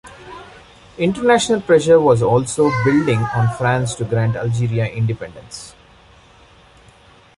International 0.97 1.61
pressure 1.61 1.99
was 1.99 2.23
also 2.23 2.71
building 2.83 3.19
on 3.19 3.55
France 3.55 3.93
to 3.93 4.03
grant 4.03 4.35
Algeria 4.35 4.87
independence. 4.87 5.75